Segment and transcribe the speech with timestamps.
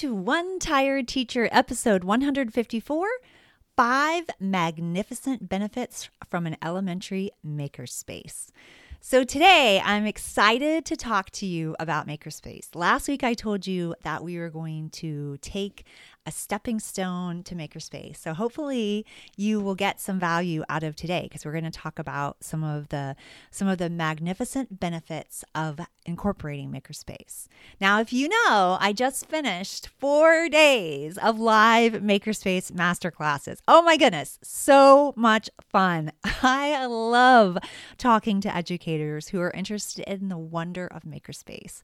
[0.00, 3.06] to One Tired Teacher, episode 154
[3.76, 8.46] Five Magnificent Benefits from an Elementary Makerspace.
[9.02, 12.74] So, today I'm excited to talk to you about Makerspace.
[12.74, 15.84] Last week I told you that we were going to take
[16.26, 18.18] a stepping stone to Makerspace.
[18.18, 21.98] So hopefully you will get some value out of today because we're going to talk
[21.98, 23.16] about some of the
[23.50, 27.46] some of the magnificent benefits of incorporating Makerspace.
[27.80, 33.58] Now, if you know, I just finished 4 days of live Makerspace masterclasses.
[33.66, 36.12] Oh my goodness, so much fun.
[36.42, 37.56] I love
[37.96, 41.80] talking to educators who are interested in the wonder of Makerspace.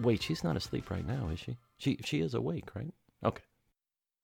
[0.00, 1.56] Wait, she's not asleep right now, is she?
[1.78, 2.92] She she is awake, right?
[3.24, 3.42] Okay.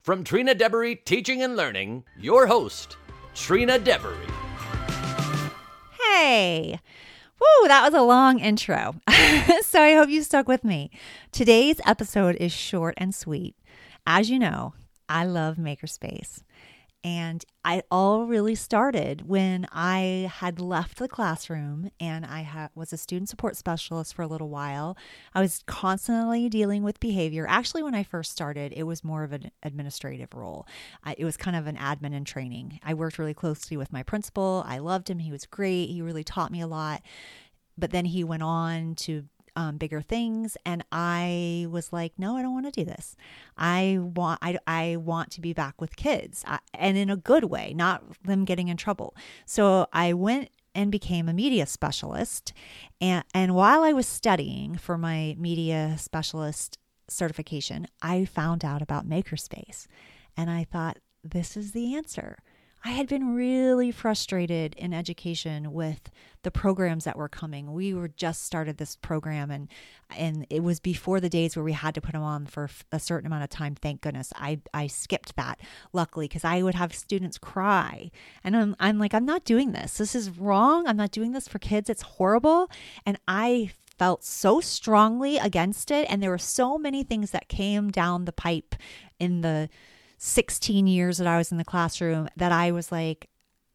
[0.01, 2.97] From Trina Deboree Teaching and Learning, your host,
[3.35, 4.15] Trina Deboree.
[5.99, 6.79] Hey.
[7.39, 8.95] Woo, that was a long intro.
[9.61, 10.89] so I hope you stuck with me.
[11.33, 13.55] Today's episode is short and sweet.
[14.07, 14.73] As you know,
[15.09, 16.43] I love Makerspace.
[17.05, 22.91] And I all really started when I had left the classroom and I ha- was
[22.91, 24.97] a student support specialist for a little while.
[25.35, 27.45] I was constantly dealing with behavior.
[27.47, 30.65] Actually, when I first started, it was more of an administrative role.
[31.03, 32.79] I, it was kind of an admin and training.
[32.81, 34.63] I worked really closely with my principal.
[34.65, 35.19] I loved him.
[35.19, 35.91] He was great.
[35.91, 37.03] He really taught me a lot.
[37.77, 42.41] But then he went on to um, bigger things and i was like no i
[42.41, 43.15] don't want to do this.
[43.57, 47.45] I want i, I want to be back with kids I, and in a good
[47.45, 49.15] way not them getting in trouble.
[49.45, 52.53] So i went and became a media specialist
[52.99, 56.77] and and while i was studying for my media specialist
[57.07, 59.87] certification i found out about makerspace
[60.35, 62.37] and i thought this is the answer
[62.85, 66.11] I had been really frustrated in education with
[66.43, 67.73] the programs that were coming.
[67.73, 69.69] We were just started this program and
[70.15, 72.99] and it was before the days where we had to put them on for a
[72.99, 73.73] certain amount of time.
[73.73, 74.31] Thank goodness.
[74.35, 75.59] I I skipped that
[75.93, 78.11] luckily because I would have students cry.
[78.43, 79.97] And I'm I'm like I'm not doing this.
[79.97, 80.85] This is wrong.
[80.85, 81.89] I'm not doing this for kids.
[81.89, 82.69] It's horrible.
[83.03, 87.89] And I felt so strongly against it and there were so many things that came
[87.89, 88.75] down the pipe
[89.19, 89.69] in the
[90.25, 93.29] 16 years that I was in the classroom that I was like,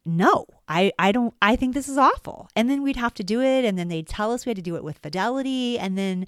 [0.05, 2.49] no, I, I don't, I think this is awful.
[2.55, 3.63] And then we'd have to do it.
[3.63, 5.79] And then they'd tell us we had to do it with fidelity.
[5.79, 6.25] And then,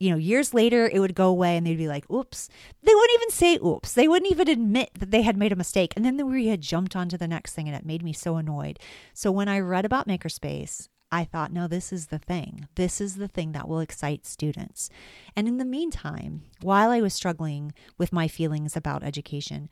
[0.00, 2.48] you know, years later it would go away and they'd be like, oops.
[2.82, 3.92] They wouldn't even say oops.
[3.92, 5.92] They wouldn't even admit that they had made a mistake.
[5.94, 8.80] And then we had jumped onto the next thing and it made me so annoyed.
[9.14, 12.66] So when I read about Makerspace I thought, no, this is the thing.
[12.74, 14.88] This is the thing that will excite students.
[15.36, 19.68] And in the meantime, while I was struggling with my feelings about education,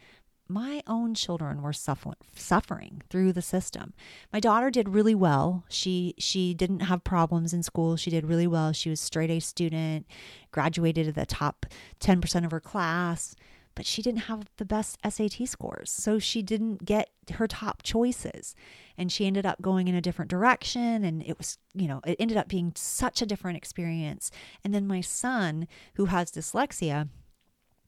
[0.47, 3.95] my own children were suffer- suffering through the system.
[4.33, 5.65] My daughter did really well.
[5.69, 7.97] She she didn't have problems in school.
[7.97, 8.73] She did really well.
[8.73, 10.07] She was straight A student,
[10.51, 11.67] graduated at the top
[12.01, 13.35] 10% of her class
[13.81, 15.91] but she didn't have the best SAT scores.
[15.91, 18.55] So she didn't get her top choices.
[18.99, 21.03] And she ended up going in a different direction.
[21.03, 24.31] And it was, you know, it ended up being such a different experience.
[24.63, 27.09] And then my son, who has dyslexia,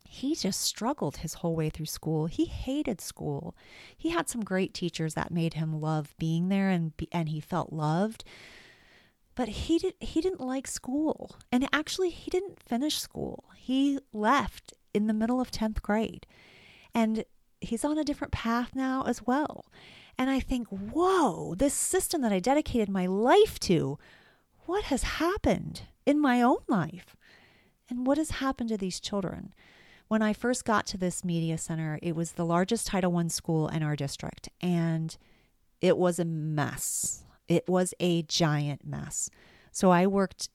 [0.08, 2.24] he just struggled his whole way through school.
[2.24, 3.54] He hated school.
[3.94, 7.40] He had some great teachers that made him love being there and be, and he
[7.40, 8.24] felt loved.
[9.34, 11.36] But he did he didn't like school.
[11.52, 13.44] And actually he didn't finish school.
[13.58, 16.26] He left in the middle of 10th grade.
[16.94, 17.24] And
[17.60, 19.66] he's on a different path now as well.
[20.18, 23.98] And I think, "Whoa, this system that I dedicated my life to,
[24.66, 27.16] what has happened in my own life?"
[27.88, 29.54] And what has happened to these children?
[30.08, 33.68] When I first got to this media center, it was the largest Title I school
[33.68, 35.16] in our district, and
[35.80, 37.24] it was a mess.
[37.48, 39.30] It was a giant mess.
[39.72, 40.50] So I worked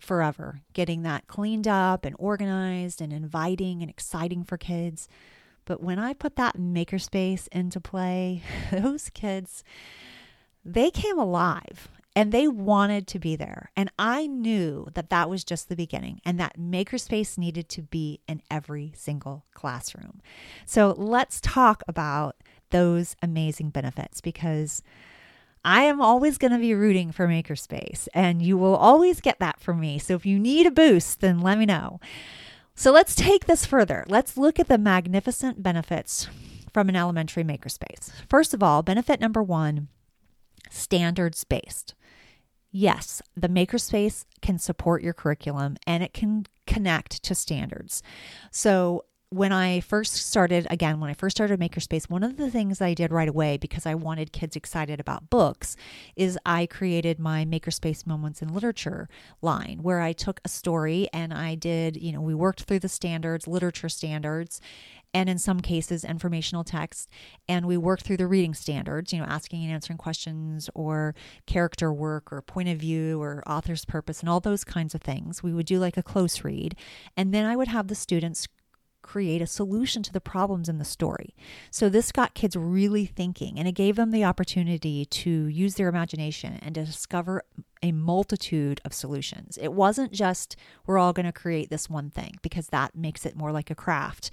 [0.00, 5.08] forever getting that cleaned up and organized and inviting and exciting for kids.
[5.64, 9.64] But when I put that makerspace into play, those kids,
[10.64, 13.70] they came alive and they wanted to be there.
[13.76, 18.20] And I knew that that was just the beginning and that makerspace needed to be
[18.26, 20.22] in every single classroom.
[20.64, 22.36] So let's talk about
[22.70, 24.82] those amazing benefits because
[25.66, 29.60] I am always going to be rooting for makerspace and you will always get that
[29.60, 29.98] from me.
[29.98, 32.00] So if you need a boost, then let me know.
[32.74, 34.04] So let's take this further.
[34.08, 36.28] Let's look at the magnificent benefits
[36.72, 38.10] from an elementary makerspace.
[38.28, 39.88] First of all, benefit number one
[40.70, 41.94] standards based
[42.76, 48.02] yes, the makerspace can support your curriculum and it can connect to standards.
[48.50, 52.80] So when I first started, again, when I first started Makerspace, one of the things
[52.80, 55.74] I did right away because I wanted kids excited about books
[56.14, 59.08] is I created my Makerspace Moments in Literature
[59.42, 62.88] line where I took a story and I did, you know, we worked through the
[62.88, 64.60] standards, literature standards,
[65.12, 67.08] and in some cases informational text
[67.48, 71.14] and we worked through the reading standards you know asking and answering questions or
[71.46, 75.42] character work or point of view or author's purpose and all those kinds of things.
[75.42, 76.76] We would do like a close read
[77.16, 78.46] and then i would have the students
[79.06, 81.34] create a solution to the problems in the story.
[81.70, 85.88] So this got kids really thinking and it gave them the opportunity to use their
[85.88, 87.42] imagination and to discover
[87.82, 89.58] a multitude of solutions.
[89.62, 90.56] It wasn't just
[90.86, 93.76] we're all going to create this one thing because that makes it more like a
[93.76, 94.30] craft.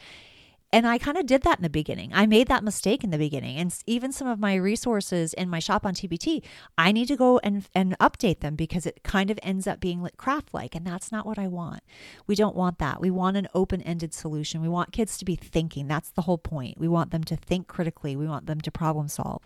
[0.74, 2.10] And I kind of did that in the beginning.
[2.16, 3.58] I made that mistake in the beginning.
[3.58, 6.42] And even some of my resources in my shop on TPT,
[6.80, 10.10] I need to go and, and update them because it kind of ends up being
[10.18, 10.74] craft like.
[10.74, 11.84] And that's not what I want.
[12.26, 13.00] We don't want that.
[13.00, 14.64] We want an open ended solution.
[14.64, 15.88] We want kids to be thinking.
[15.88, 16.80] That's the whole point.
[16.80, 19.46] We want them to think critically, we want them to problem solve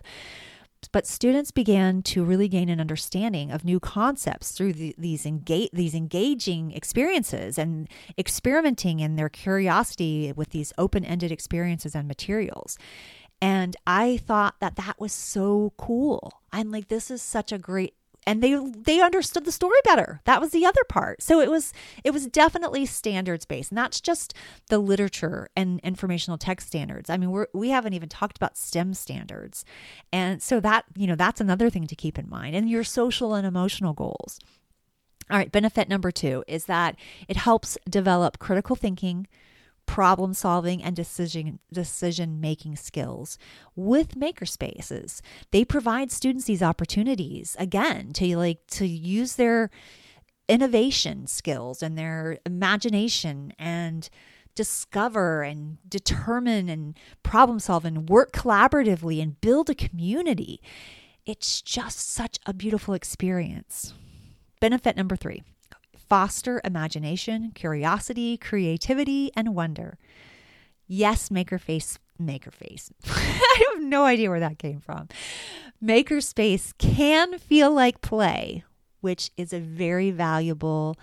[0.92, 5.70] but students began to really gain an understanding of new concepts through the, these engage
[5.72, 12.78] these engaging experiences and experimenting in their curiosity with these open-ended experiences and materials.
[13.40, 16.32] And i thought that that was so cool.
[16.52, 17.94] I'm like this is such a great
[18.26, 20.20] and they they understood the story better.
[20.24, 21.22] That was the other part.
[21.22, 21.72] So it was
[22.04, 24.34] it was definitely standards based and that's just
[24.68, 27.10] the literature and informational text standards.
[27.10, 29.64] I mean we're, we haven't even talked about stem standards.
[30.12, 33.34] And so that you know that's another thing to keep in mind and your social
[33.34, 34.38] and emotional goals.
[35.30, 36.96] All right benefit number two is that
[37.28, 39.26] it helps develop critical thinking
[39.88, 43.38] problem solving and decision decision making skills
[43.74, 45.22] with makerspaces.
[45.50, 49.70] They provide students these opportunities again to like to use their
[50.46, 54.08] innovation skills and their imagination and
[54.54, 60.60] discover and determine and problem solve and work collaboratively and build a community.
[61.24, 63.94] It's just such a beautiful experience.
[64.60, 65.42] Benefit number 3
[66.08, 69.98] foster imagination, curiosity, creativity, and wonder.
[70.86, 72.90] Yes, Makerface, Makerface.
[73.06, 75.08] I have no idea where that came from.
[75.82, 78.64] Makerspace can feel like play,
[79.00, 80.96] which is a very valuable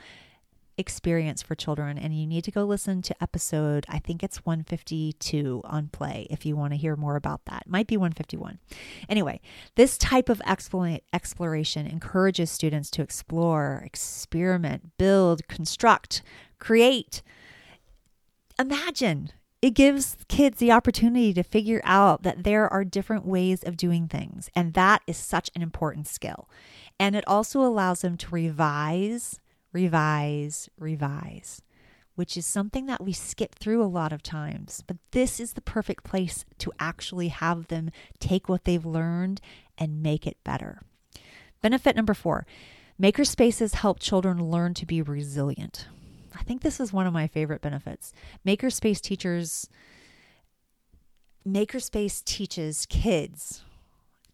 [0.77, 5.61] experience for children and you need to go listen to episode i think it's 152
[5.63, 7.63] on play if you want to hear more about that.
[7.65, 8.59] It might be 151
[9.07, 9.39] anyway
[9.75, 16.21] this type of exploration encourages students to explore experiment build construct
[16.59, 17.21] create.
[18.59, 23.77] Imagine it gives kids the opportunity to figure out that there are different ways of
[23.77, 26.49] doing things and that is such an important skill.
[26.99, 29.39] And it also allows them to revise
[29.75, 31.61] revise, revise,
[32.15, 34.81] which is something that we skip through a lot of times.
[34.87, 39.41] But this is the perfect place to actually have them take what they've learned
[39.77, 40.81] and make it better.
[41.61, 42.47] Benefit number four
[43.01, 45.87] makerspaces help children learn to be resilient.
[46.33, 48.13] I think this is one of my favorite benefits.
[48.47, 49.67] Makerspace teachers,
[51.45, 53.61] Makerspace teaches kids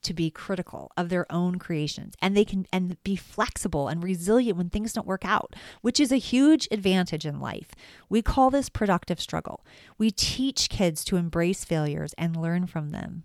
[0.04, 4.58] to be critical of their own creations and they can and be flexible and resilient
[4.58, 7.70] when things don't work out, which is a huge advantage in life.
[8.10, 9.66] We call this productive struggle.
[9.98, 13.24] We teach kids to embrace failures and learn from them.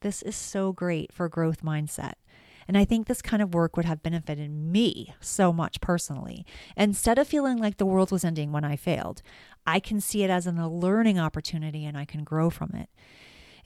[0.00, 2.14] This is so great for growth mindset.
[2.68, 6.44] And I think this kind of work would have benefited me so much personally.
[6.76, 9.22] Instead of feeling like the world was ending when I failed,
[9.66, 12.90] I can see it as a learning opportunity and I can grow from it.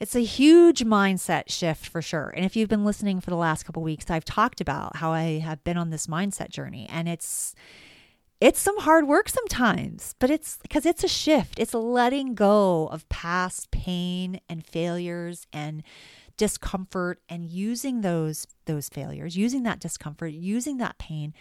[0.03, 2.33] It's a huge mindset shift for sure.
[2.35, 5.39] And if you've been listening for the last couple weeks, I've talked about how I
[5.39, 7.55] have been on this mindset journey and it's
[8.41, 11.57] it's some hard work sometimes, but it's because it's a shift.
[11.57, 15.83] It's letting go of past pain and failures and
[16.35, 21.33] discomfort and using those those failures, using that discomfort, using that pain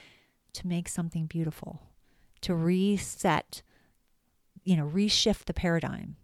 [0.53, 1.83] to make something beautiful,
[2.43, 3.63] to reset,
[4.63, 6.15] you know, reshift the paradigm.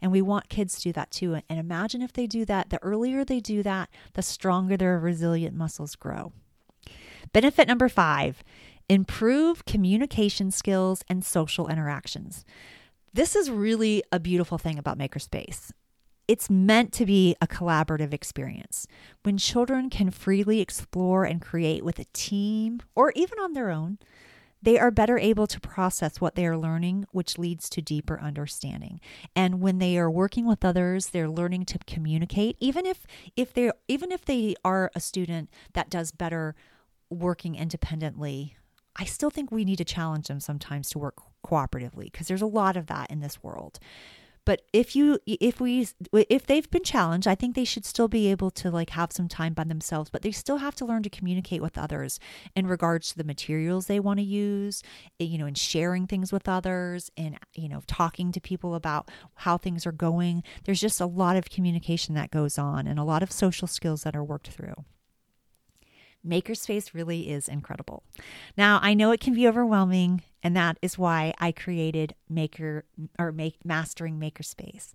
[0.00, 1.40] And we want kids to do that too.
[1.48, 5.56] And imagine if they do that, the earlier they do that, the stronger their resilient
[5.56, 6.32] muscles grow.
[7.32, 8.42] Benefit number five
[8.90, 12.46] improve communication skills and social interactions.
[13.12, 15.72] This is really a beautiful thing about Makerspace
[16.28, 18.86] it's meant to be a collaborative experience.
[19.22, 23.98] When children can freely explore and create with a team or even on their own,
[24.62, 29.00] they are better able to process what they are learning, which leads to deeper understanding.
[29.36, 32.56] And when they are working with others, they're learning to communicate.
[32.60, 36.54] Even if if they even if they are a student that does better
[37.10, 38.56] working independently,
[38.96, 41.14] I still think we need to challenge them sometimes to work
[41.46, 43.78] cooperatively because there's a lot of that in this world
[44.48, 48.30] but if you if we if they've been challenged i think they should still be
[48.30, 51.10] able to like have some time by themselves but they still have to learn to
[51.10, 52.18] communicate with others
[52.56, 54.82] in regards to the materials they want to use
[55.20, 59.10] eh, you know and sharing things with others and you know talking to people about
[59.34, 60.42] how things are going.
[60.64, 64.02] There's just a lot of communication that goes on and a lot of social skills
[64.04, 64.84] that are worked through
[66.28, 68.02] Makerspace really is incredible.
[68.56, 72.84] Now, I know it can be overwhelming, and that is why I created Maker
[73.18, 74.92] or Make Mastering Makerspace.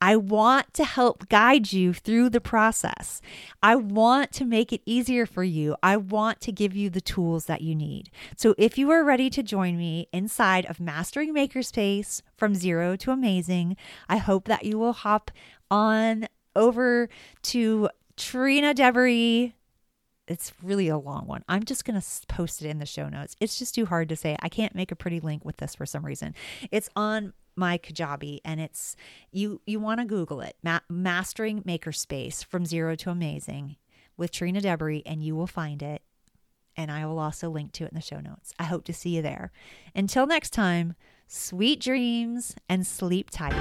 [0.00, 3.20] I want to help guide you through the process.
[3.62, 5.76] I want to make it easier for you.
[5.82, 8.10] I want to give you the tools that you need.
[8.36, 13.10] So, if you are ready to join me inside of Mastering Makerspace from zero to
[13.10, 13.76] amazing,
[14.08, 15.30] I hope that you will hop
[15.70, 17.08] on over
[17.42, 19.55] to Trina Deboree
[20.28, 21.44] it's really a long one.
[21.48, 23.36] I'm just going to post it in the show notes.
[23.40, 24.36] It's just too hard to say.
[24.40, 26.34] I can't make a pretty link with this for some reason.
[26.70, 28.96] It's on my Kajabi and it's
[29.32, 30.56] you you want to google it.
[30.62, 33.76] Ma- Mastering Makerspace from 0 to amazing
[34.16, 36.02] with Trina Deboree and you will find it.
[36.76, 38.52] And I will also link to it in the show notes.
[38.58, 39.50] I hope to see you there.
[39.94, 40.94] Until next time,
[41.26, 43.54] sweet dreams and sleep tight.